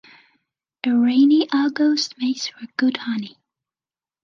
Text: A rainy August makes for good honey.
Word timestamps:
A 0.83 0.89
rainy 0.97 1.47
August 1.51 2.15
makes 2.17 2.47
for 2.47 2.65
good 2.75 2.97
honey. 2.97 3.37